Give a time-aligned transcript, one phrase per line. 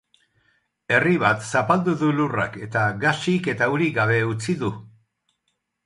[0.95, 4.77] Herri bat zapaldu du lurrak, eta gasik eta urik gabe utzi du.